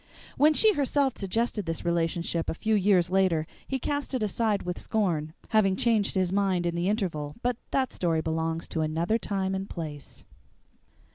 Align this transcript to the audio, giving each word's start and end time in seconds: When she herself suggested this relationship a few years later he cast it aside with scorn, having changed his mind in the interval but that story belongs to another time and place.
When 0.35 0.55
she 0.55 0.73
herself 0.73 1.15
suggested 1.15 1.67
this 1.67 1.85
relationship 1.85 2.49
a 2.49 2.55
few 2.55 2.73
years 2.73 3.11
later 3.11 3.45
he 3.67 3.77
cast 3.77 4.15
it 4.15 4.23
aside 4.23 4.63
with 4.63 4.79
scorn, 4.79 5.33
having 5.49 5.75
changed 5.75 6.15
his 6.15 6.33
mind 6.33 6.65
in 6.65 6.73
the 6.73 6.89
interval 6.89 7.35
but 7.43 7.57
that 7.69 7.93
story 7.93 8.21
belongs 8.21 8.67
to 8.69 8.81
another 8.81 9.19
time 9.19 9.53
and 9.53 9.69
place. 9.69 10.23